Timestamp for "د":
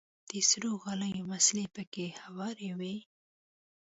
0.29-0.31